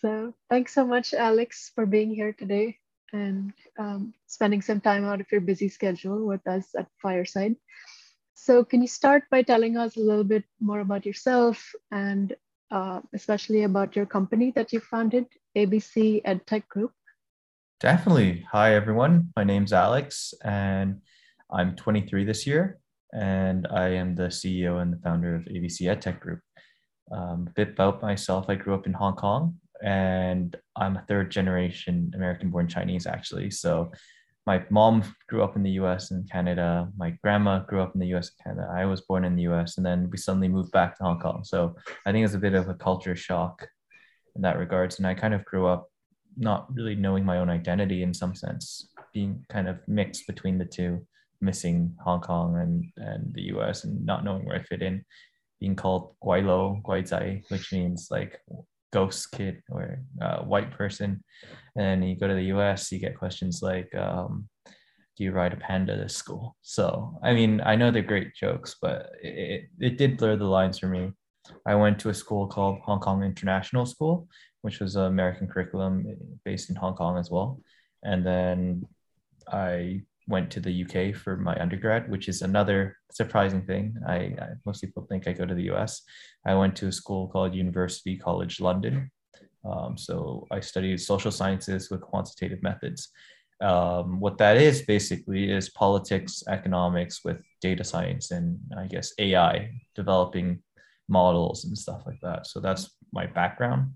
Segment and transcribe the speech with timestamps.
[0.00, 2.78] So thanks so much, Alex, for being here today
[3.12, 7.56] and um, spending some time out of your busy schedule with us at Fireside.
[8.34, 12.36] So can you start by telling us a little bit more about yourself and
[12.70, 15.26] uh, especially about your company that you founded,
[15.56, 16.92] ABC EdTech Group?
[17.80, 18.46] Definitely.
[18.52, 19.32] Hi, everyone.
[19.34, 21.00] My name's Alex, and
[21.50, 22.78] I'm 23 this year,
[23.12, 26.40] and I am the CEO and the founder of ABC EdTech Group.
[27.10, 31.30] Um, a bit about myself I grew up in Hong Kong, and I'm a third
[31.30, 33.50] generation American born Chinese, actually.
[33.50, 33.92] So
[34.46, 36.88] my mom grew up in the US and Canada.
[36.96, 38.72] My grandma grew up in the US and Canada.
[38.74, 41.44] I was born in the US, and then we suddenly moved back to Hong Kong.
[41.44, 43.68] So I think it's a bit of a culture shock
[44.34, 44.98] in that regards.
[44.98, 45.90] And I kind of grew up
[46.38, 50.64] not really knowing my own identity in some sense, being kind of mixed between the
[50.64, 51.06] two,
[51.40, 55.04] missing Hong Kong and, and the US and not knowing where I fit in,
[55.60, 58.40] being called Gweilo, Guai Zai, which means like
[58.92, 61.22] ghost kid or uh, white person.
[61.76, 64.48] And you go to the US, you get questions like, um,
[65.16, 66.56] do you ride a panda to school?
[66.62, 70.78] So, I mean, I know they're great jokes, but it, it did blur the lines
[70.78, 71.12] for me.
[71.66, 74.28] I went to a school called Hong Kong International School,
[74.62, 76.04] which was an American curriculum
[76.44, 77.60] based in Hong Kong as well.
[78.04, 78.86] And then
[79.50, 83.96] I went to the UK for my undergrad, which is another surprising thing.
[84.06, 86.02] I, I, most people think I go to the US.
[86.46, 89.10] I went to a school called University College London.
[89.64, 93.08] Um, so I studied social sciences with quantitative methods.
[93.60, 99.70] Um, what that is basically is politics, economics with data science, and I guess AI,
[99.96, 100.62] developing
[101.08, 102.46] models and stuff like that.
[102.46, 103.92] So that's my background.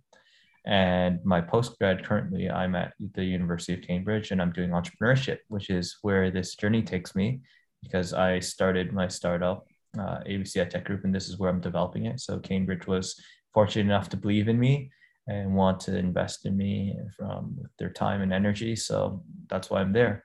[0.64, 5.70] And my postgrad currently, I'm at the University of Cambridge and I'm doing entrepreneurship, which
[5.70, 7.40] is where this journey takes me
[7.82, 9.66] because I started my startup,
[9.98, 12.20] uh, ABC Tech Group, and this is where I'm developing it.
[12.20, 13.20] So Cambridge was
[13.52, 14.90] fortunate enough to believe in me
[15.26, 18.76] and want to invest in me from their time and energy.
[18.76, 20.24] So that's why I'm there.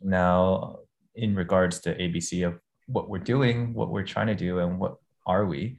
[0.00, 0.78] Now,
[1.14, 4.96] in regards to ABC of what we're doing, what we're trying to do, and what
[5.26, 5.78] are we,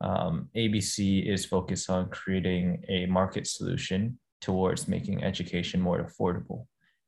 [0.00, 6.66] um, ABC is focused on creating a market solution towards making education more affordable.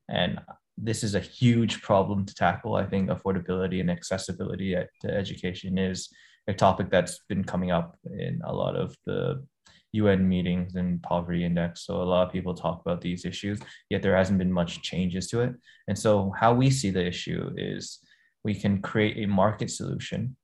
[0.09, 0.39] And
[0.77, 2.75] this is a huge problem to tackle.
[2.75, 6.09] I think affordability and accessibility at, to education is
[6.47, 9.45] a topic that's been coming up in a lot of the
[9.93, 11.85] UN meetings and poverty index.
[11.85, 13.59] So a lot of people talk about these issues,
[13.89, 15.53] yet there hasn't been much changes to it.
[15.87, 17.99] And so how we see the issue is
[18.43, 20.35] we can create a market solution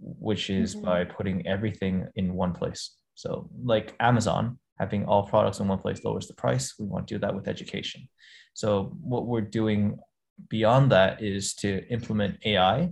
[0.00, 0.84] which is mm-hmm.
[0.84, 2.96] by putting everything in one place.
[3.14, 6.74] So, like Amazon, having all products in one place lowers the price.
[6.78, 8.08] We want to do that with education.
[8.54, 9.98] So, what we're doing
[10.48, 12.90] beyond that is to implement AI,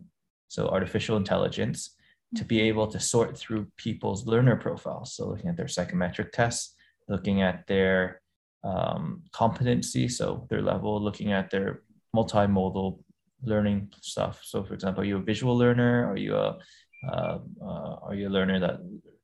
[0.48, 1.96] so artificial intelligence,
[2.36, 5.14] to be able to sort through people's learner profiles.
[5.14, 6.74] So, looking at their psychometric tests,
[7.08, 8.20] looking at their
[8.64, 11.82] um, competency, so their level, looking at their
[12.14, 12.98] multimodal
[13.42, 14.40] learning stuff.
[14.44, 16.10] So, for example, are you a visual learner?
[16.10, 16.58] Are you a
[17.06, 18.80] uh, uh, are you a learner that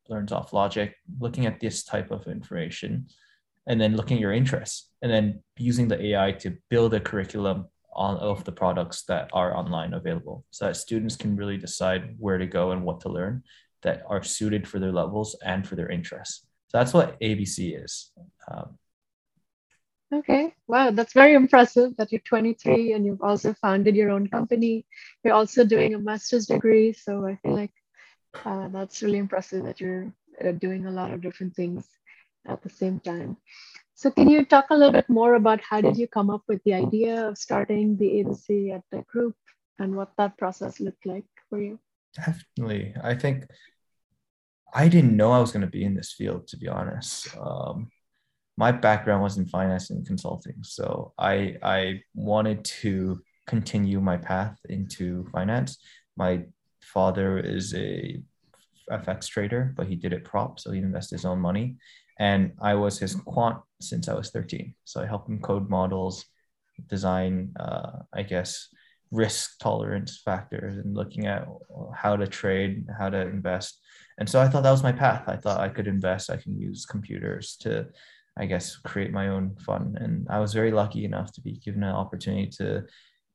[0.08, 0.96] learns off logic?
[1.18, 3.06] Looking at this type of information,
[3.66, 7.66] and then looking at your interests, and then using the AI to build a curriculum
[7.94, 12.38] on of the products that are online available, so that students can really decide where
[12.38, 13.42] to go and what to learn
[13.82, 16.46] that are suited for their levels and for their interests.
[16.68, 18.10] So that's what ABC is.
[18.50, 18.78] Um,
[20.14, 24.86] Okay, wow, that's very impressive that you're 23 and you've also founded your own company.
[25.25, 26.92] You're also doing a master's degree.
[26.92, 27.72] So I feel like
[28.44, 30.12] uh, that's really impressive that you're
[30.44, 31.88] uh, doing a lot of different things
[32.47, 33.36] at the same time.
[33.94, 36.62] So can you talk a little bit more about how did you come up with
[36.64, 39.34] the idea of starting the ABC at the group
[39.81, 41.81] and what that process looked like for you?
[42.14, 42.94] Definitely.
[43.02, 43.46] I think
[44.72, 47.36] I didn't know I was going to be in this field, to be honest.
[47.36, 47.91] Um,
[48.56, 50.56] my background was in finance and consulting.
[50.62, 55.78] So I I wanted to continue my path into finance.
[56.16, 56.44] My
[56.81, 58.22] father is a
[58.91, 61.76] FX trader, but he did it prop, so he invested his own money.
[62.19, 64.75] And I was his quant since I was 13.
[64.84, 66.25] So I helped him code models,
[66.87, 68.69] design, uh, I guess,
[69.11, 71.49] risk tolerance factors, and looking at
[71.94, 73.81] how to trade, how to invest.
[74.19, 75.25] And so I thought that was my path.
[75.26, 76.31] I thought I could invest.
[76.31, 77.88] I can use computers to
[78.36, 79.96] I guess, create my own fund.
[79.98, 82.84] And I was very lucky enough to be given an opportunity to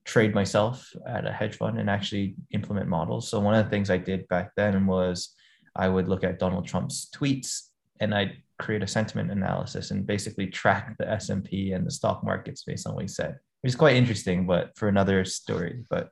[0.05, 3.29] trade myself at a hedge fund and actually implement models.
[3.29, 5.35] So one of the things I did back then was
[5.75, 7.69] I would look at Donald Trump's tweets
[7.99, 12.63] and I'd create a sentiment analysis and basically track the S&P and the stock markets
[12.63, 15.83] based on what he said, which is quite interesting, but for another story.
[15.89, 16.09] But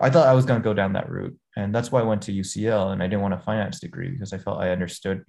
[0.00, 1.36] I thought I was going to go down that route.
[1.56, 4.32] And that's why I went to UCL and I didn't want a finance degree because
[4.32, 5.24] I felt I understood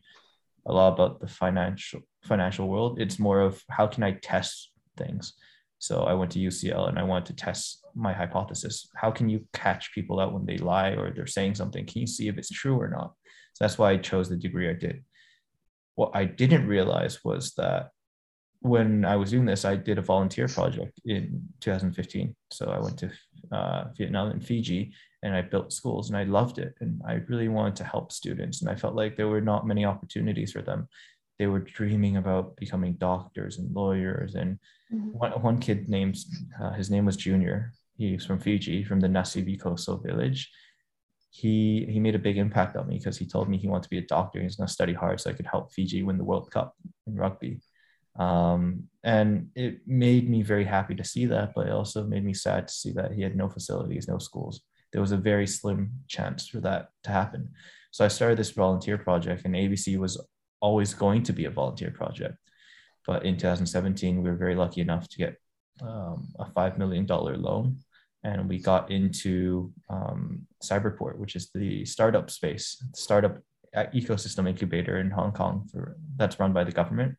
[0.68, 3.00] a lot about the financial financial world.
[3.00, 5.34] It's more of how can I test things.
[5.80, 8.90] So I went to UCL and I wanted to test my hypothesis.
[8.96, 11.86] How can you catch people out when they lie or they're saying something?
[11.86, 13.14] Can you see if it's true or not?
[13.54, 15.04] So that's why I chose the degree I did.
[15.96, 17.90] What I didn't realize was that
[18.60, 22.36] when I was doing this, I did a volunteer project in 2015.
[22.52, 23.12] So I went to
[23.52, 24.94] uh, Vietnam and Fiji
[25.24, 26.76] and I built schools and I loved it.
[26.80, 28.62] And I really wanted to help students.
[28.62, 30.88] And I felt like there were not many opportunities for them.
[31.40, 34.36] They were dreaming about becoming doctors and lawyers.
[34.36, 34.60] And
[34.94, 35.10] mm-hmm.
[35.18, 36.18] one, one kid named,
[36.62, 37.74] uh, his name was Junior.
[37.98, 40.52] He's from Fiji, from the Nasibi coastal village.
[41.32, 43.90] He, he made a big impact on me because he told me he wanted to
[43.90, 44.42] be a doctor.
[44.42, 46.76] He's going to study hard so I could help Fiji win the World Cup
[47.06, 47.60] in rugby.
[48.18, 52.34] Um, and it made me very happy to see that, but it also made me
[52.34, 54.62] sad to see that he had no facilities, no schools.
[54.92, 57.50] There was a very slim chance for that to happen.
[57.92, 60.20] So I started this volunteer project, and ABC was
[60.62, 62.38] always going to be a volunteer project.
[63.06, 65.36] But in 2017, we were very lucky enough to get
[65.82, 67.78] um, a $5 million loan.
[68.24, 73.40] And we got into um, Cyberport, which is the startup space, startup
[73.76, 77.16] ecosystem incubator in Hong Kong for, that's run by the government.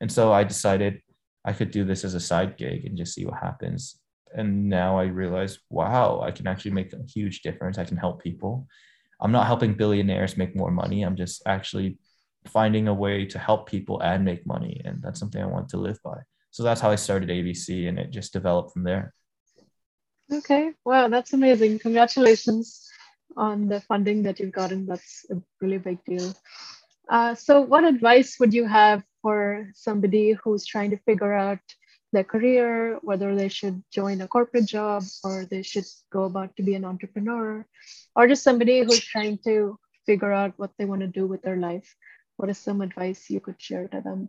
[0.00, 1.00] And so I decided
[1.44, 3.98] I could do this as a side gig and just see what happens.
[4.34, 7.78] And now I realize, wow, I can actually make a huge difference.
[7.78, 8.66] I can help people.
[9.20, 11.02] I'm not helping billionaires make more money.
[11.02, 11.98] I'm just actually
[12.46, 14.80] finding a way to help people and make money.
[14.84, 16.18] And that's something I want to live by.
[16.50, 19.14] So that's how I started ABC and it just developed from there.
[20.32, 20.72] Okay.
[20.84, 21.78] Wow, that's amazing.
[21.78, 22.88] Congratulations
[23.36, 24.86] on the funding that you've gotten.
[24.86, 26.34] That's a really big deal.
[27.08, 31.60] Uh, so, what advice would you have for somebody who's trying to figure out
[32.12, 36.62] their career, whether they should join a corporate job or they should go about to
[36.62, 37.66] be an entrepreneur,
[38.14, 41.56] or just somebody who's trying to figure out what they want to do with their
[41.56, 41.94] life?
[42.36, 44.28] What is some advice you could share to them?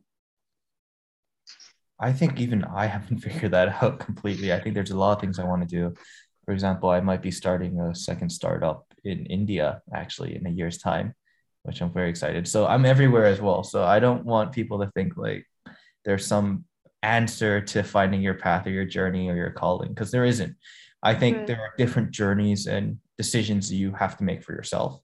[1.99, 4.53] I think even I haven't figured that out completely.
[4.53, 5.93] I think there's a lot of things I want to do.
[6.45, 10.77] For example, I might be starting a second startup in India actually in a year's
[10.77, 11.15] time
[11.63, 12.47] which I'm very excited.
[12.47, 13.63] So I'm everywhere as well.
[13.63, 15.45] So I don't want people to think like
[16.05, 16.65] there's some
[17.03, 20.55] answer to finding your path or your journey or your calling because there isn't.
[21.03, 21.47] I think right.
[21.47, 24.99] there are different journeys and decisions that you have to make for yourself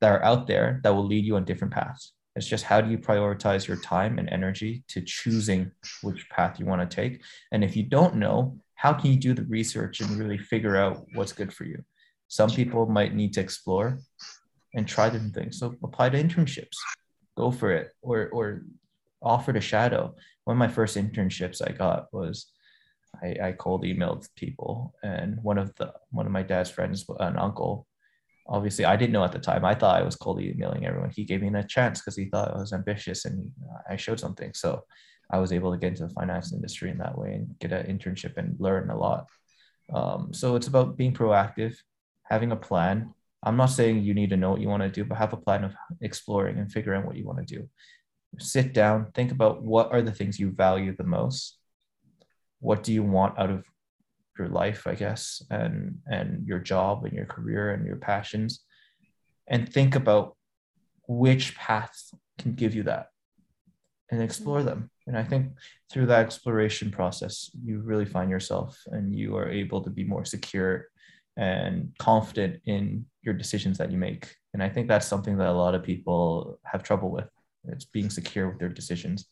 [0.00, 2.12] that are out there that will lead you on different paths.
[2.36, 5.72] It's just how do you prioritize your time and energy to choosing
[6.02, 7.22] which path you want to take?
[7.50, 11.04] And if you don't know, how can you do the research and really figure out
[11.14, 11.82] what's good for you?
[12.28, 13.98] Some people might need to explore
[14.74, 15.58] and try different things.
[15.58, 16.76] So apply to internships,
[17.36, 18.62] go for it, or or
[19.22, 20.14] offer to shadow.
[20.44, 22.46] One of my first internships I got was
[23.22, 27.36] I, I cold emailed people, and one of the one of my dad's friends, an
[27.38, 27.86] uncle,
[28.46, 29.64] obviously I didn't know at the time.
[29.64, 31.10] I thought I was cold emailing everyone.
[31.10, 33.50] He gave me a chance because he thought I was ambitious and
[33.88, 34.52] I showed something.
[34.54, 34.84] So
[35.30, 37.86] I was able to get into the finance industry in that way and get an
[37.86, 39.26] internship and learn a lot.
[39.92, 41.76] Um, so it's about being proactive,
[42.24, 45.04] having a plan, I'm not saying you need to know what you want to do,
[45.04, 47.68] but have a plan of exploring and figuring out what you want to do.
[48.38, 51.58] Sit down, think about what are the things you value the most.
[52.60, 53.64] What do you want out of
[54.38, 58.64] your life, I guess, and and your job and your career and your passions,
[59.48, 60.36] and think about
[61.08, 63.06] which paths can give you that,
[64.10, 64.90] and explore them.
[65.06, 65.52] And I think
[65.90, 70.24] through that exploration process, you really find yourself, and you are able to be more
[70.24, 70.86] secure
[71.36, 74.34] and confident in your decisions that you make.
[74.52, 77.28] And I think that's something that a lot of people have trouble with.
[77.64, 79.26] It's being secure with their decisions.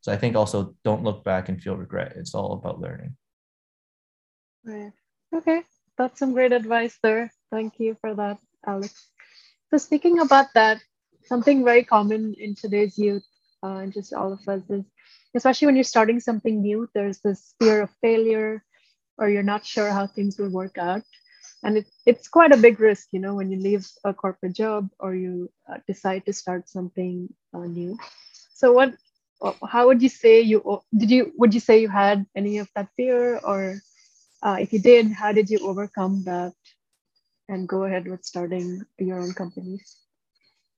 [0.00, 2.14] So I think also don't look back and feel regret.
[2.16, 3.16] It's all about learning.
[4.64, 4.92] Right.
[5.34, 5.62] Okay.
[5.98, 7.32] That's some great advice there.
[7.50, 9.08] Thank you for that, Alex.
[9.70, 10.80] So speaking about that,
[11.24, 13.24] something very common in today's youth,
[13.62, 14.84] uh, and just all of us is,
[15.34, 18.64] especially when you're starting something new, there's this fear of failure,
[19.18, 21.02] or you're not sure how things will work out
[21.62, 24.88] and it, it's quite a big risk you know when you leave a corporate job
[24.98, 27.98] or you uh, decide to start something uh, new.
[28.54, 28.94] So what
[29.42, 32.68] uh, how would you say you did you would you say you had any of
[32.74, 33.40] that fear?
[33.42, 33.80] Or
[34.42, 36.52] uh, if you did how did you overcome that?
[37.48, 39.96] And go ahead with starting your own companies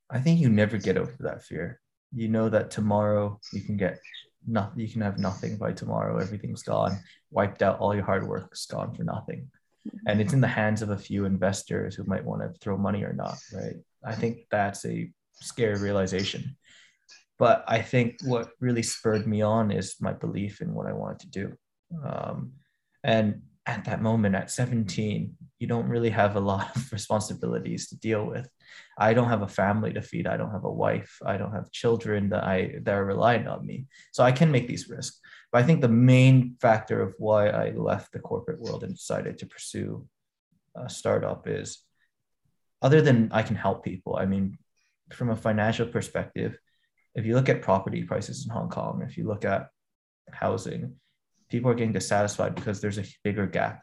[0.09, 1.81] i think you never get over that fear.
[2.15, 3.99] You know that tomorrow you can get
[4.47, 6.19] nothing you can have nothing by tomorrow.
[6.19, 6.99] Everything's gone.
[7.31, 7.79] Wiped out.
[7.79, 9.49] All your hard work is gone for nothing
[10.07, 13.03] and it's in the hands of a few investors who might want to throw money
[13.03, 13.77] or not right?
[14.05, 16.57] I think that's a scary realization.
[17.39, 21.21] But i think what really spurred me on is my belief in what i wanted
[21.21, 21.53] to do.
[22.05, 22.53] Um,
[23.03, 27.97] and at that moment at 17 you don't really have a lot of responsibilities to
[27.97, 28.49] deal with.
[28.99, 30.27] I don't have a family to feed.
[30.27, 31.13] I don't have a wife.
[31.25, 33.87] I don't have children that i that are reliant on me.
[34.13, 35.21] So i can make these risks.
[35.51, 39.35] But i think the main factor of why i left the corporate world and decided
[39.39, 39.91] to pursue
[40.85, 41.69] a startup is
[42.87, 44.47] other than i can help people i mean
[45.19, 46.53] from a financial perspective
[47.19, 49.69] if you look at property prices in hong kong if you look at
[50.45, 50.83] housing
[51.53, 53.83] people are getting dissatisfied because there's a bigger gap.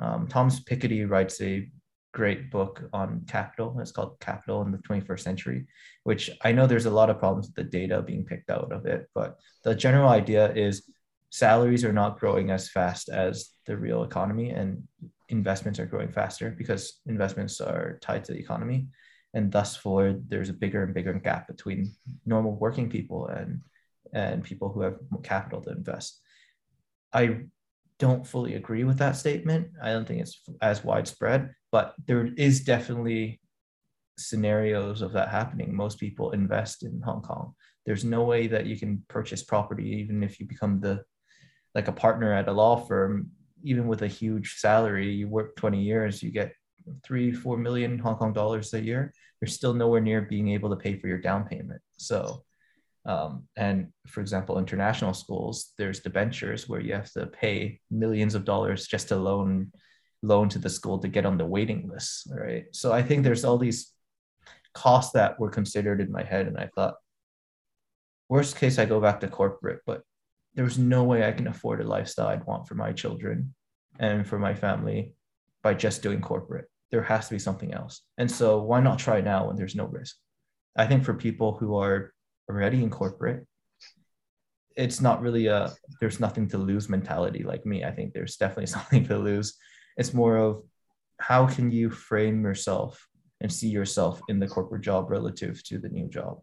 [0.00, 1.68] Um, Thomas Piketty writes a
[2.12, 3.78] great book on capital.
[3.78, 5.66] It's called Capital in the 21st Century,
[6.04, 8.86] which I know there's a lot of problems with the data being picked out of
[8.86, 10.90] it, but the general idea is
[11.30, 14.82] salaries are not growing as fast as the real economy and
[15.28, 18.88] investments are growing faster because investments are tied to the economy
[19.32, 21.92] and thus for there's a bigger and bigger gap between
[22.26, 23.60] normal working people and
[24.12, 26.20] and people who have capital to invest
[27.12, 27.42] I
[28.00, 29.68] don't fully agree with that statement.
[29.80, 33.40] I don't think it's as widespread, but there is definitely
[34.18, 35.74] scenarios of that happening.
[35.74, 37.54] Most people invest in Hong Kong.
[37.86, 41.04] There's no way that you can purchase property, even if you become the
[41.74, 43.30] like a partner at a law firm,
[43.62, 46.52] even with a huge salary, you work 20 years, you get
[47.04, 49.12] three, four million Hong Kong dollars a year.
[49.40, 51.80] You're still nowhere near being able to pay for your down payment.
[51.96, 52.42] So
[53.06, 58.44] um, and for example, international schools, there's debentures where you have to pay millions of
[58.44, 59.72] dollars just to loan
[60.22, 62.64] loan to the school to get on the waiting list, right?
[62.72, 63.90] So I think there's all these
[64.74, 66.96] costs that were considered in my head, and I thought,
[68.28, 70.02] worst case, I go back to corporate, but
[70.54, 73.54] there's no way I can afford a lifestyle I'd want for my children
[73.98, 75.14] and for my family
[75.62, 76.66] by just doing corporate.
[76.90, 78.02] There has to be something else.
[78.18, 80.16] And so why not try now when there's no risk?
[80.76, 82.12] I think for people who are
[82.50, 83.46] already in corporate
[84.76, 87.84] it's not really a there's nothing to lose mentality like me.
[87.84, 89.56] I think there's definitely something to lose.
[89.96, 90.62] It's more of
[91.20, 93.06] how can you frame yourself
[93.40, 96.40] and see yourself in the corporate job relative to the new job?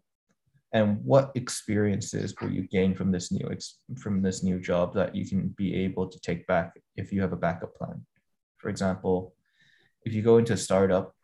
[0.72, 3.48] And what experiences will you gain from this new
[3.96, 7.32] from this new job that you can be able to take back if you have
[7.32, 8.04] a backup plan?
[8.58, 9.34] For example
[10.04, 11.14] if you go into a startup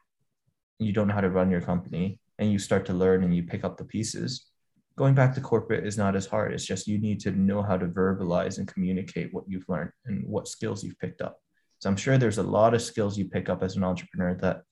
[0.81, 3.45] you don't know how to run your company and you start to learn and you
[3.45, 4.47] pick up the pieces
[4.97, 6.53] going back to corporate is not as hard.
[6.53, 10.25] It's just you need to know how to verbalize and communicate what you've learned and
[10.27, 11.39] what skills you've picked up.
[11.81, 14.63] So I'm sure there's a lot of skills you pick up as an entrepreneur that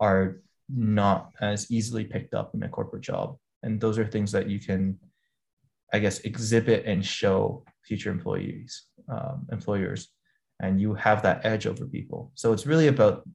[0.00, 3.36] are not as easily picked up in a corporate job.
[3.62, 4.98] And those are things that you can,
[5.92, 10.08] I guess, exhibit and show future employees, um, employers,
[10.60, 12.30] and you have that edge over people.
[12.34, 13.28] So it's really about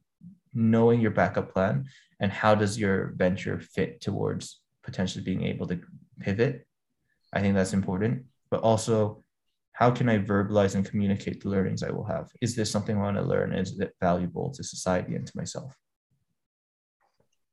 [0.53, 1.85] knowing your backup plan
[2.19, 5.79] and how does your venture fit towards potentially being able to
[6.19, 6.67] pivot.
[7.33, 8.25] I think that's important.
[8.49, 9.23] But also,
[9.73, 12.31] how can I verbalize and communicate the learnings I will have?
[12.41, 13.53] Is this something I want to learn?
[13.53, 15.75] Is it valuable to society and to myself?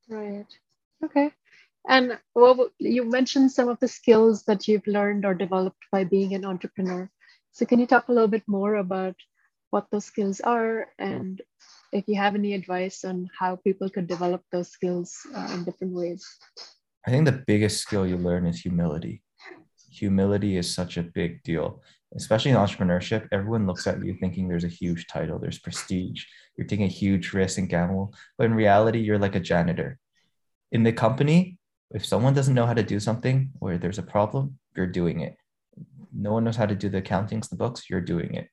[0.08, 0.46] Right.
[1.04, 1.32] Okay.
[1.86, 6.34] And well, you mentioned some of the skills that you've learned or developed by being
[6.34, 7.10] an entrepreneur.
[7.52, 9.16] So, can you talk a little bit more about
[9.70, 11.42] what those skills are and
[11.92, 15.94] if you have any advice on how people could develop those skills uh, in different
[15.94, 16.24] ways?
[17.06, 19.22] I think the biggest skill you learn is humility.
[19.90, 21.82] Humility is such a big deal,
[22.16, 23.28] especially in entrepreneurship.
[23.30, 26.24] Everyone looks at you thinking there's a huge title, there's prestige,
[26.56, 28.14] you're taking a huge risk and gamble.
[28.38, 29.98] But in reality, you're like a janitor.
[30.72, 31.58] In the company,
[31.90, 35.36] if someone doesn't know how to do something or there's a problem, you're doing it.
[36.10, 38.48] No one knows how to do the accountings, the books, you're doing it.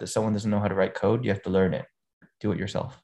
[0.00, 1.84] If someone doesn't know how to write code, you have to learn it.
[2.40, 3.03] Do it yourself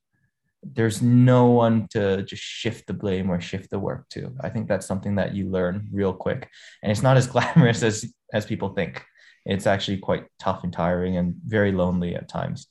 [0.63, 4.35] there's no one to just shift the blame or shift the work to.
[4.41, 6.49] I think that's something that you learn real quick.
[6.83, 9.05] And it's not as glamorous as as people think.
[9.47, 12.67] It's actually quite tough and tiring and very lonely at times.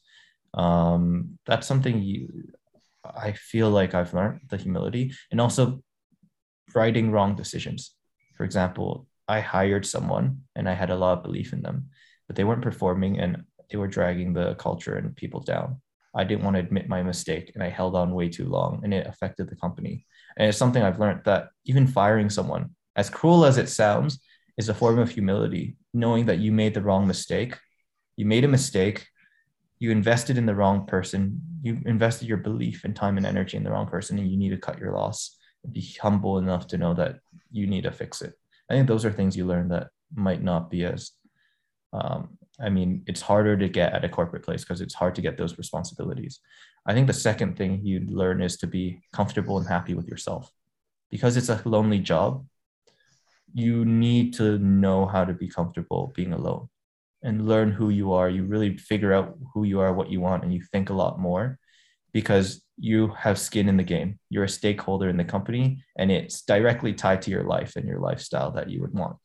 [0.54, 2.52] Um, that's something you
[3.06, 5.82] I feel like I've learned the humility and also
[6.76, 7.96] writing wrong decisions.
[8.36, 11.90] For example, I hired someone and I had a lot of belief in them,
[12.28, 15.82] but they weren't performing and they were dragging the culture and people down.
[16.16, 18.94] I didn't want to admit my mistake and I held on way too long and
[18.94, 20.06] it affected the company.
[20.38, 24.20] And it's something I've learned that even firing someone, as cruel as it sounds,
[24.58, 27.58] is a form of humility, knowing that you made the wrong mistake.
[28.18, 29.08] You made a mistake.
[29.80, 31.42] You invested in the wrong person.
[31.62, 34.50] You invested your belief and time and energy in the wrong person, and you need
[34.50, 35.38] to cut your loss.
[35.72, 37.20] Be humble enough to know that
[37.52, 38.34] you need to fix it.
[38.70, 41.12] I think those are things you learn that might not be as
[41.94, 45.22] um, I mean, it's harder to get at a corporate place because it's hard to
[45.22, 46.40] get those responsibilities.
[46.86, 50.52] I think the second thing you'd learn is to be comfortable and happy with yourself.
[51.12, 52.46] Because it's a lonely job,
[53.54, 56.70] you need to know how to be comfortable being alone.
[57.22, 58.30] and learn who you are.
[58.30, 61.20] You really figure out who you are, what you want, and you think a lot
[61.20, 61.60] more
[62.14, 64.20] because you have skin in the game.
[64.30, 68.00] You're a stakeholder in the company, and it's directly tied to your life and your
[68.00, 69.18] lifestyle that you would want.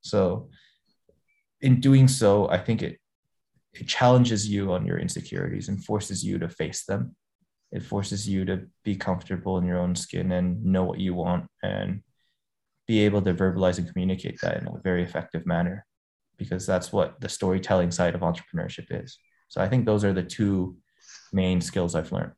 [0.00, 0.50] So,
[1.62, 2.98] in doing so, I think it
[3.72, 7.16] it challenges you on your insecurities and forces you to face them.
[7.70, 11.46] It forces you to be comfortable in your own skin and know what you want
[11.62, 12.02] and
[12.86, 15.86] be able to verbalize and communicate that in a very effective manner
[16.36, 19.16] because that's what the storytelling side of entrepreneurship is.
[19.48, 20.76] So I think those are the two
[21.32, 22.32] main skills I've learned.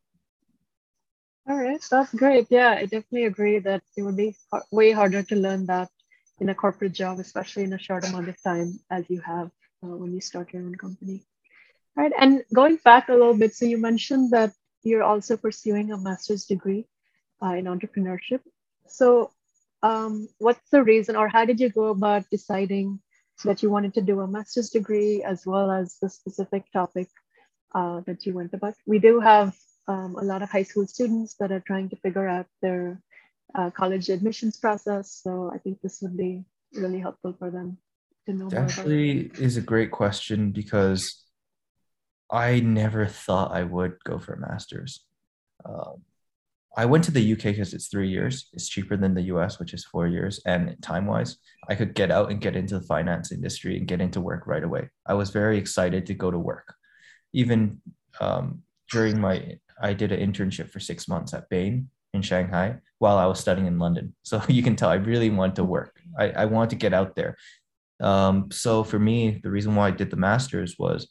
[1.48, 2.46] All right, that's great.
[2.48, 4.36] Yeah, I definitely agree that it would be
[4.70, 5.90] way harder to learn that
[6.40, 9.50] in a corporate job, especially in a short amount of time as you have
[9.82, 11.22] uh, when you start your own company.
[11.96, 15.92] All right, and going back a little bit, so you mentioned that you're also pursuing
[15.92, 16.86] a master's degree
[17.42, 18.40] uh, in entrepreneurship.
[18.88, 19.30] So,
[19.82, 23.00] um, what's the reason, or how did you go about deciding
[23.44, 27.08] that you wanted to do a master's degree as well as the specific topic
[27.74, 28.74] uh, that you went about?
[28.86, 29.54] We do have
[29.86, 33.00] um, a lot of high school students that are trying to figure out their
[33.54, 35.20] uh, college admissions process.
[35.22, 37.78] So I think this would be really helpful for them
[38.26, 38.48] to know.
[38.48, 41.24] It actually is a great question because
[42.30, 45.04] I never thought I would go for a master's.
[45.64, 46.02] Um,
[46.76, 48.48] I went to the UK because it's three years.
[48.52, 50.40] It's cheaper than the US, which is four years.
[50.44, 51.36] And time wise,
[51.68, 54.64] I could get out and get into the finance industry and get into work right
[54.64, 54.88] away.
[55.06, 56.74] I was very excited to go to work.
[57.32, 57.80] Even
[58.20, 63.18] um, during my, I did an internship for six months at Bain in Shanghai while
[63.18, 64.14] I was studying in London.
[64.24, 65.94] So you can tell I really want to work.
[66.18, 67.36] I, I want to get out there.
[68.00, 71.08] Um, so for me, the reason why I did the master's was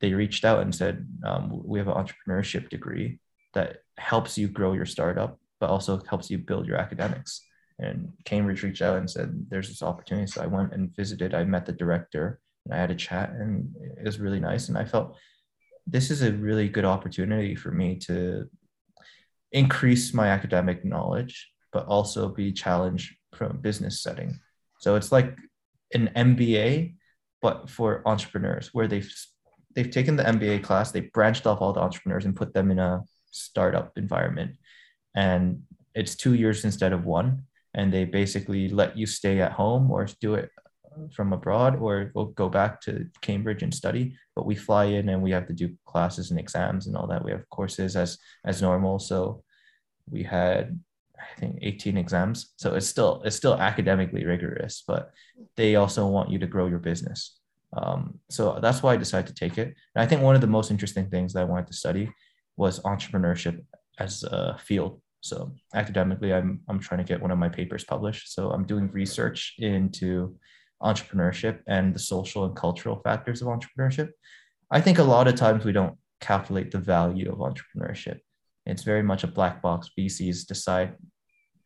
[0.00, 3.20] they reached out and said, um, we have an entrepreneurship degree
[3.54, 7.40] that helps you grow your startup, but also helps you build your academics.
[7.78, 10.30] And Cambridge reached out and said, There's this opportunity.
[10.30, 11.34] So I went and visited.
[11.34, 14.68] I met the director and I had a chat, and it was really nice.
[14.68, 15.16] And I felt
[15.86, 18.48] this is a really good opportunity for me to
[19.54, 24.38] increase my academic knowledge, but also be challenged from a business setting.
[24.80, 25.38] So it's like
[25.94, 26.96] an MBA,
[27.40, 29.10] but for entrepreneurs, where they've
[29.74, 32.78] they've taken the MBA class, they branched off all the entrepreneurs and put them in
[32.78, 34.56] a startup environment.
[35.14, 35.62] And
[35.94, 37.44] it's two years instead of one.
[37.74, 40.50] And they basically let you stay at home or do it
[41.12, 44.16] from abroad or we'll go back to Cambridge and study.
[44.36, 47.24] But we fly in and we have to do classes and exams and all that.
[47.24, 48.98] We have courses as as normal.
[48.98, 49.42] So
[50.10, 50.78] we had
[51.18, 52.52] I think 18 exams.
[52.56, 55.10] So it's still it's still academically rigorous, but
[55.56, 57.38] they also want you to grow your business.
[57.76, 59.74] Um, so that's why I decided to take it.
[59.94, 62.10] And I think one of the most interesting things that I wanted to study
[62.56, 63.64] was entrepreneurship
[63.98, 65.00] as a field.
[65.20, 68.32] So academically, I'm I'm trying to get one of my papers published.
[68.32, 70.36] So I'm doing research into
[70.82, 74.10] entrepreneurship and the social and cultural factors of entrepreneurship.
[74.70, 78.18] I think a lot of times we don't calculate the value of entrepreneurship.
[78.66, 79.90] It's very much a black box.
[79.98, 80.94] VCs decide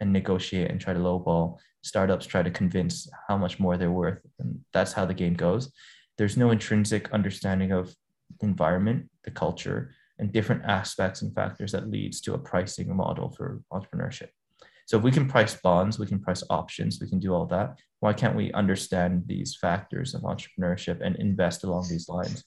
[0.00, 1.58] and negotiate and try to lowball.
[1.82, 5.72] Startups try to convince how much more they're worth, and that's how the game goes.
[6.16, 7.94] There's no intrinsic understanding of
[8.40, 13.30] the environment, the culture, and different aspects and factors that leads to a pricing model
[13.30, 14.28] for entrepreneurship.
[14.86, 17.78] So if we can price bonds, we can price options, we can do all that.
[18.00, 22.42] Why can't we understand these factors of entrepreneurship and invest along these lines?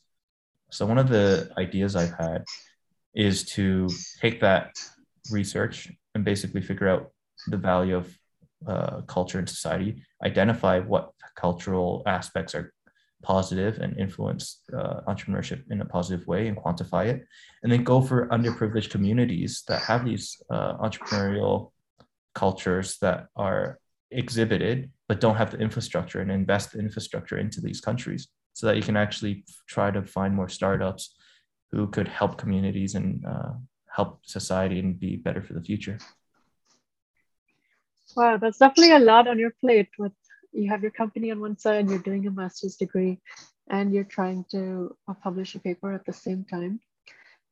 [0.72, 2.44] So one of the ideas I've had
[3.14, 3.88] is to
[4.20, 4.72] take that
[5.32, 7.12] research and basically figure out
[7.48, 8.18] the value of
[8.68, 12.74] uh, culture and society, identify what cultural aspects are
[13.22, 17.26] positive and influence uh, entrepreneurship in a positive way and quantify it
[17.62, 21.72] and then go for underprivileged communities that have these uh, entrepreneurial
[22.34, 23.78] cultures that are
[24.10, 28.76] exhibited but don't have the infrastructure and invest the infrastructure into these countries so that
[28.76, 31.16] you can actually try to find more startups
[31.72, 33.52] who could help communities and uh,
[33.90, 35.98] help society and be better for the future
[38.16, 40.14] wow that's definitely a lot on your plate with
[40.52, 43.20] you have your company on one side, you're doing a master's degree,
[43.70, 46.80] and you're trying to uh, publish a paper at the same time.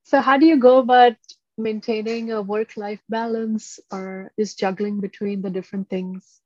[0.03, 1.15] So, how do you go about
[1.57, 6.41] maintaining a work life balance or is juggling between the different things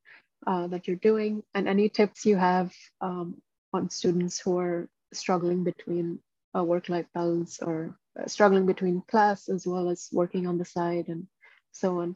[0.46, 1.44] uh, that you're doing?
[1.54, 3.42] And any tips you have um,
[3.74, 6.20] on students who are struggling between
[6.54, 10.66] a work life balance or uh, struggling between class as well as working on the
[10.66, 11.28] side and
[11.72, 12.16] so on?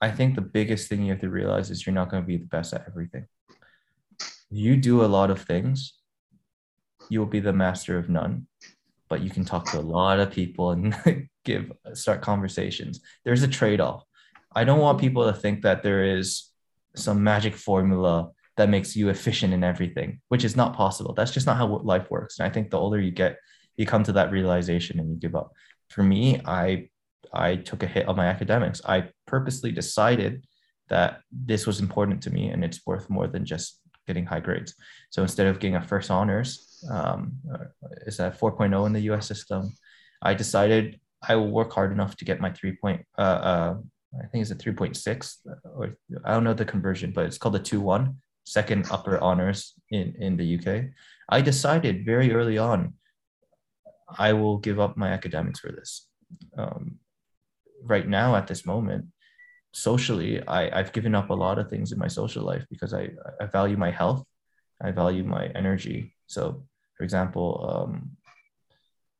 [0.00, 2.38] I think the biggest thing you have to realize is you're not going to be
[2.38, 3.26] the best at everything.
[4.50, 5.94] You do a lot of things,
[7.08, 8.46] you will be the master of none,
[9.08, 10.96] but you can talk to a lot of people and
[11.44, 13.00] give start conversations.
[13.24, 14.04] There's a trade-off.
[14.54, 16.50] I don't want people to think that there is
[16.96, 21.14] some magic formula that makes you efficient in everything, which is not possible.
[21.14, 22.38] That's just not how life works.
[22.38, 23.38] And I think the older you get,
[23.78, 25.52] you come to that realization and you give up.
[25.88, 26.90] For me, I
[27.32, 28.82] I took a hit on my academics.
[28.84, 30.44] I purposely decided
[30.90, 34.74] that this was important to me and it's worth more than just getting high grades.
[35.08, 37.32] So instead of getting a first honors, um,
[38.06, 39.72] is that 4.0 in the US system,
[40.20, 43.74] I decided I will work hard enough to get my three point, uh, uh,
[44.22, 45.36] I think it's a 3.6
[45.76, 49.74] or I don't know the conversion, but it's called a 2 1, second upper honors
[49.90, 50.90] in, in the UK.
[51.28, 52.94] I decided very early on,
[54.18, 56.08] I will give up my academics for this.
[56.58, 56.98] Um,
[57.82, 59.06] right now, at this moment,
[59.72, 63.10] socially, I, I've given up a lot of things in my social life because I,
[63.40, 64.24] I value my health,
[64.82, 66.16] I value my energy.
[66.26, 66.64] So,
[66.96, 68.16] for example, um,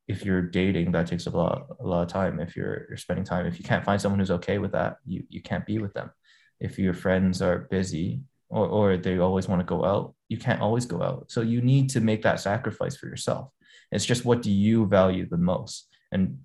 [0.07, 2.39] if you're dating, that takes a lot a lot of time.
[2.39, 5.23] If you're you're spending time, if you can't find someone who's okay with that, you
[5.29, 6.11] you can't be with them.
[6.59, 8.21] If your friends are busy
[8.51, 11.31] or or they always want to go out, you can't always go out.
[11.31, 13.49] So you need to make that sacrifice for yourself.
[13.91, 15.87] It's just what do you value the most?
[16.11, 16.39] And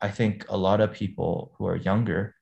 [0.00, 2.34] I think a lot of people who are younger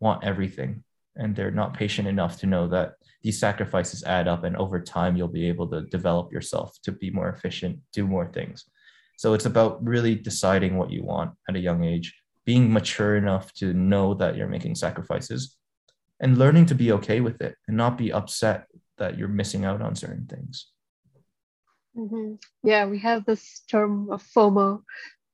[0.00, 0.84] want everything
[1.16, 5.16] and they're not patient enough to know that these sacrifices add up and over time
[5.16, 8.66] you'll be able to develop yourself to be more efficient do more things
[9.16, 13.52] so it's about really deciding what you want at a young age being mature enough
[13.54, 15.56] to know that you're making sacrifices
[16.20, 18.66] and learning to be okay with it and not be upset
[18.98, 20.70] that you're missing out on certain things
[21.96, 22.34] mm-hmm.
[22.62, 24.82] yeah we have this term of fomo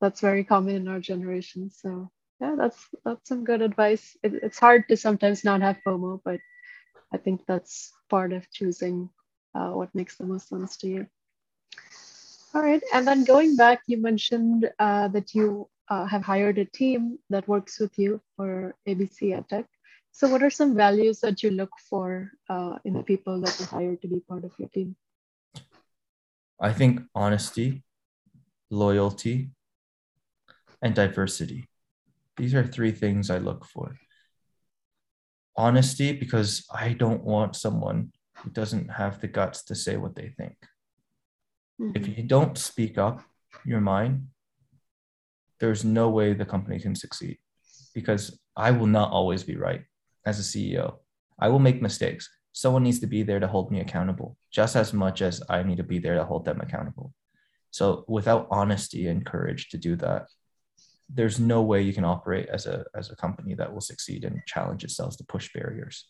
[0.01, 2.11] that's very common in our generation so
[2.43, 4.17] yeah, that's that's some good advice.
[4.25, 6.41] It, it's hard to sometimes not have FOMO, but
[7.15, 9.11] I think that's part of choosing
[9.55, 11.07] uh, what makes the most sense to you.
[12.53, 16.65] All right, and then going back, you mentioned uh, that you uh, have hired a
[16.65, 19.67] team that works with you for ABC EdTech.
[20.13, 23.65] So, what are some values that you look for uh, in the people that you
[23.65, 24.95] hire to be part of your team?
[26.61, 27.83] I think honesty,
[28.71, 29.51] loyalty,
[30.83, 31.67] and diversity.
[32.37, 33.97] These are three things I look for.
[35.57, 40.29] Honesty, because I don't want someone who doesn't have the guts to say what they
[40.37, 40.57] think.
[41.81, 41.93] Mm-hmm.
[41.97, 43.23] If you don't speak up
[43.65, 44.29] your mind,
[45.59, 47.39] there's no way the company can succeed
[47.95, 49.85] because I will not always be right
[50.27, 50.97] as a CEO.
[51.39, 52.29] I will make mistakes.
[52.53, 55.79] Someone needs to be there to hold me accountable just as much as I need
[55.79, 57.13] to be there to hold them accountable.
[57.71, 60.27] So, without honesty and courage to do that,
[61.15, 64.41] there's no way you can operate as a as a company that will succeed and
[64.47, 66.07] challenge itself to push barriers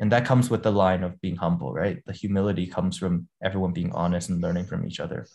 [0.00, 3.72] and that comes with the line of being humble right the humility comes from everyone
[3.72, 5.26] being honest and learning from each other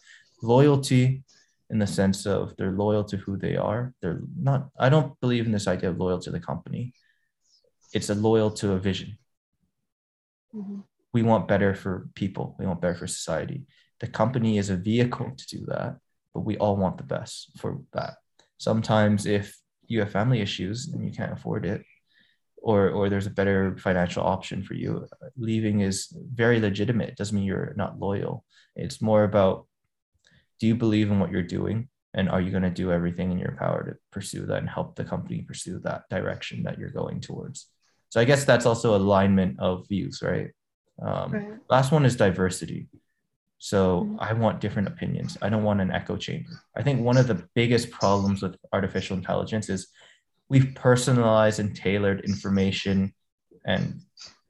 [0.43, 1.23] loyalty
[1.69, 5.45] in the sense of they're loyal to who they are they're not i don't believe
[5.45, 6.93] in this idea of loyal to the company
[7.93, 9.17] it's a loyal to a vision.
[10.55, 10.79] Mm-hmm.
[11.13, 12.55] we want better for people.
[12.57, 13.65] We want better for society.
[13.99, 15.97] The company is a vehicle to do that
[16.37, 18.17] but we all want the best for that.
[18.59, 21.81] Sometimes if you have family issues and you can't afford it
[22.57, 27.09] or or there's a better financial option for you leaving is very legitimate.
[27.09, 28.45] It doesn't mean you're not loyal.
[28.75, 29.65] It's more about
[30.59, 31.89] do you believe in what you're doing?
[32.13, 34.95] And are you going to do everything in your power to pursue that and help
[34.95, 37.67] the company pursue that direction that you're going towards
[38.09, 40.51] so i guess that's also alignment of views right,
[41.01, 41.47] um, right.
[41.69, 42.87] last one is diversity
[43.59, 44.15] so mm-hmm.
[44.19, 45.37] I want different opinions.
[45.41, 46.49] I don't want an echo chamber.
[46.75, 49.87] I think one of the biggest problems with artificial intelligence is
[50.49, 53.13] we've personalized and tailored information
[53.65, 53.99] and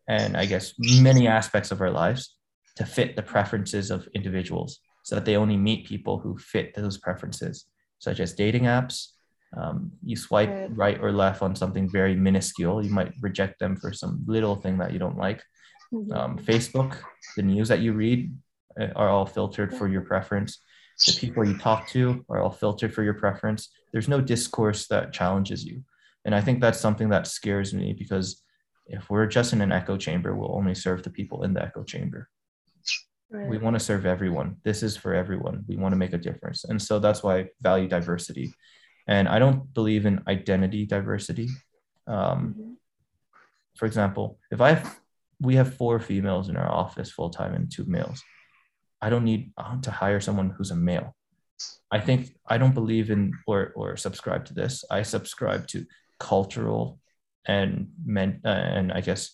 [0.10, 2.36] and I guess many aspects of our lives
[2.78, 6.98] to fit the preferences of individuals so that they only meet people who fit those
[6.98, 7.66] preferences,
[8.00, 9.14] such as dating apps.
[9.56, 10.76] Um, you swipe right.
[10.76, 14.78] right or left on something very minuscule, you might reject them for some little thing
[14.80, 15.42] that you don't like.
[15.94, 16.12] Mm-hmm.
[16.12, 16.98] Um, Facebook,
[17.38, 18.36] the news that you read,
[18.80, 20.60] uh, are all filtered for your preference.
[21.06, 23.70] The people you talk to are all filtered for your preference.
[23.94, 25.84] There's no discourse that challenges you.
[26.26, 28.44] And I think that's something that scares me because
[28.88, 31.84] if we're just in an echo chamber, we'll only serve the people in the echo
[31.84, 32.30] chamber.
[33.30, 33.50] Right.
[33.50, 34.58] We want to serve everyone.
[34.64, 35.66] This is for everyone.
[35.68, 36.64] We want to make a difference.
[36.64, 38.54] And so that's why I value diversity.
[39.08, 41.50] And I don't believe in identity diversity.
[42.08, 42.74] Um, mm-hmm.
[43.76, 45.00] For example, if I have,
[45.40, 48.24] we have four females in our office full time and two males,
[49.02, 49.52] I don't need
[49.84, 51.16] to hire someone who's a male.
[51.92, 54.84] I think I don't believe in or or subscribe to this.
[54.92, 55.86] I subscribe to
[56.20, 57.00] cultural
[57.46, 59.32] and men uh, and I guess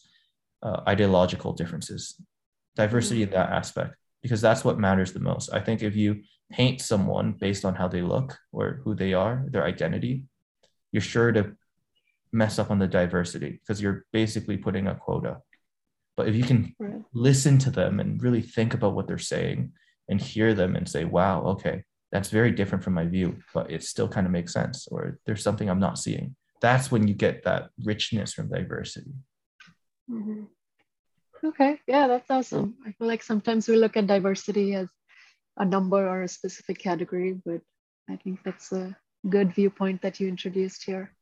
[0.62, 2.22] uh, ideological differences,
[2.76, 5.54] diversity in that aspect because that's what matters the most.
[5.54, 9.46] I think if you paint someone based on how they look or who they are,
[9.50, 10.24] their identity,
[10.92, 11.44] you're sure to
[12.32, 15.38] mess up on the diversity because you're basically putting a quota.
[16.16, 17.02] But if you can Right.
[17.12, 19.74] listen to them and really think about what they're saying
[20.10, 23.82] and hear them and say, wow, okay, that's very different from my view, but it
[23.84, 26.36] still kind of makes sense, or there's something I'm not seeing.
[26.62, 29.14] That's when you get that richness from diversity.
[30.08, 30.48] Mhm.
[31.44, 32.78] Okay, yeah, that's awesome.
[32.86, 34.88] I feel like sometimes we look at diversity as
[35.58, 37.62] a number or a specific category, but
[38.10, 38.96] I think that's a
[39.30, 41.14] good viewpoint that you introduced here.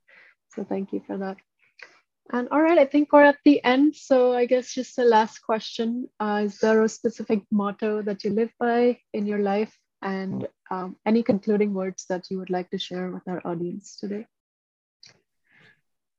[0.55, 1.37] So thank you for that.
[2.33, 3.95] And all right, I think we're at the end.
[3.95, 6.07] So I guess just the last question.
[6.19, 9.75] Uh, is there a specific motto that you live by in your life?
[10.01, 14.25] And um, any concluding words that you would like to share with our audience today?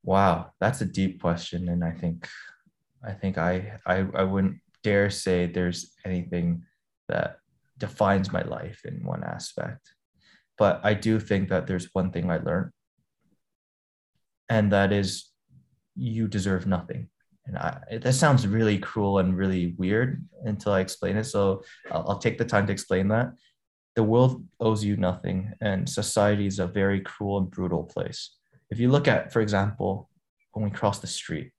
[0.04, 1.68] Wow, that's a deep question.
[1.68, 2.28] And I think
[3.04, 6.64] I think I I, I wouldn't dare say there's anything
[7.08, 7.38] that
[7.86, 9.84] defines my life in one aspect.
[10.56, 12.70] But I do think that there's one thing I learned.
[14.48, 15.08] And that is
[15.96, 17.08] you deserve nothing.
[17.46, 21.24] And I, that sounds really cruel and really weird until I explain it.
[21.24, 23.32] So I'll, I'll take the time to explain that.
[23.96, 28.20] The world owes you nothing, and society is a very cruel and brutal place.
[28.70, 30.08] If you look at, for example,
[30.52, 31.50] when we cross the street,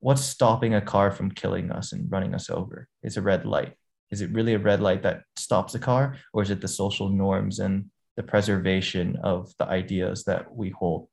[0.00, 2.88] what's stopping a car from killing us and running us over?
[3.02, 3.74] It's a red light.
[4.10, 7.08] Is it really a red light that stops a car, or is it the social
[7.08, 11.08] norms and the preservation of the ideas that we hold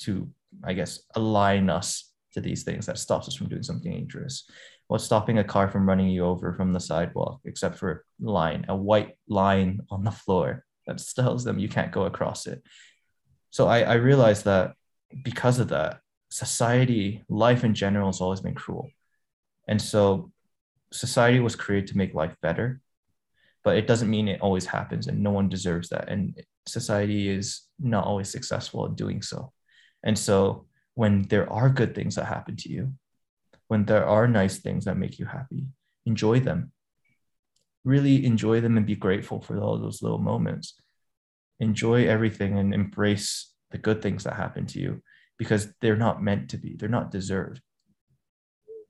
[0.00, 0.28] to,
[0.64, 4.48] I guess, align us to these things that stops us from doing something dangerous?
[4.88, 8.66] What's stopping a car from running you over from the sidewalk, except for a line,
[8.68, 12.62] a white line on the floor that tells them you can't go across it?
[13.50, 14.74] So I, I realized that
[15.24, 18.90] because of that, society, life in general has always been cruel.
[19.66, 20.30] And so
[20.92, 22.80] society was created to make life better,
[23.64, 26.08] but it doesn't mean it always happens and no one deserves that.
[26.08, 29.52] And society is not always successful in doing so.
[30.02, 32.92] And so when there are good things that happen to you,
[33.68, 35.66] when there are nice things that make you happy,
[36.06, 36.72] enjoy them.
[37.84, 40.74] Really enjoy them and be grateful for all those little moments.
[41.60, 45.02] Enjoy everything and embrace the good things that happen to you
[45.38, 47.60] because they're not meant to be, they're not deserved.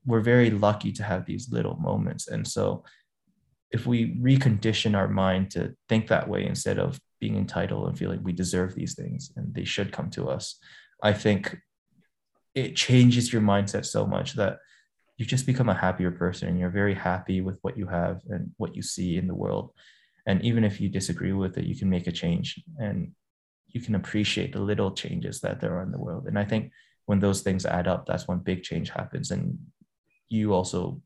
[0.09, 2.27] We're very lucky to have these little moments.
[2.27, 2.83] And so
[3.71, 8.23] if we recondition our mind to think that way instead of being entitled and feeling
[8.23, 10.59] we deserve these things and they should come to us,
[11.03, 11.57] I think
[12.55, 14.57] it changes your mindset so much that
[15.17, 18.51] you just become a happier person and you're very happy with what you have and
[18.57, 19.71] what you see in the world.
[20.25, 23.11] And even if you disagree with it, you can make a change and
[23.67, 26.25] you can appreciate the little changes that there are in the world.
[26.27, 26.71] And I think
[27.05, 29.57] when those things add up, that's when big change happens and
[30.29, 31.01] you also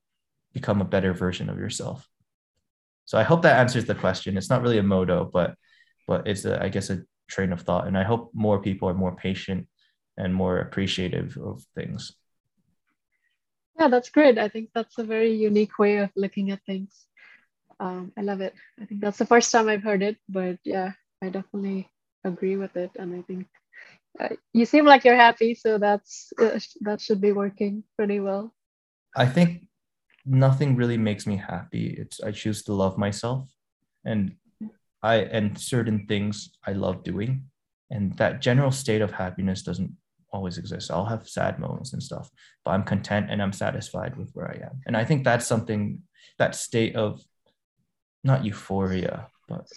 [0.54, 2.08] become a better version of yourself.
[3.06, 4.38] So I hope that answers the question.
[4.38, 5.56] It's not really a motto, but
[6.08, 7.88] but it's a, I guess a train of thought.
[7.88, 9.68] And I hope more people are more patient
[10.18, 12.12] and more appreciative of things.
[13.80, 14.38] Yeah, that's great.
[14.38, 17.08] I think that's a very unique way of looking at things.
[17.80, 18.54] Um, I love it.
[18.80, 21.90] I think that's the first time I've heard it, but yeah, I definitely
[22.24, 22.92] agree with it.
[22.98, 23.48] And I think
[24.20, 28.54] uh, you seem like you're happy, so that's uh, that should be working pretty well.
[29.16, 29.68] I think
[30.26, 31.96] nothing really makes me happy.
[31.98, 33.50] It's I choose to love myself,
[34.06, 34.36] and
[35.02, 37.46] I and certain things I love doing,
[37.92, 39.96] and that general state of happiness doesn't
[40.32, 40.92] always exist.
[40.92, 42.30] I'll have sad moments and stuff,
[42.66, 44.82] but I'm content and I'm satisfied with where I am.
[44.88, 46.02] And I think that's something
[46.40, 47.22] that state of
[48.24, 49.68] not euphoria, but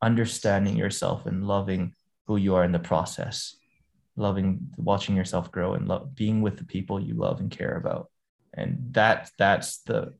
[0.00, 1.94] understanding yourself and loving
[2.26, 3.56] who you are in the process,
[4.16, 8.08] loving watching yourself grow and love, being with the people you love and care about.
[8.60, 10.14] And that that's the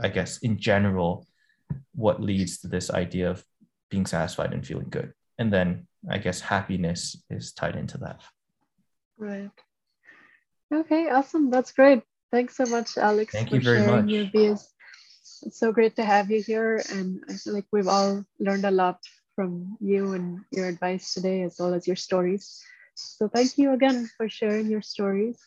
[0.00, 1.26] I guess in general
[1.94, 3.44] what leads to this idea of
[3.90, 5.12] being satisfied and feeling good.
[5.38, 8.20] And then I guess happiness is tied into that.
[9.18, 9.50] Right.
[10.72, 11.50] Okay, awesome.
[11.50, 12.02] That's great.
[12.32, 14.10] Thanks so much, Alex, Thank you very sharing much.
[14.10, 14.68] your views.
[15.42, 16.82] It's so great to have you here.
[16.90, 18.98] And I feel like we've all learned a lot
[19.34, 22.62] from you and your advice today, as well as your stories.
[22.94, 25.38] So thank you again for sharing your stories.